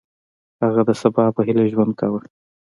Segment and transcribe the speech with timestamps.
[0.63, 2.19] هغه د سبا په هیله ژوند کاوه.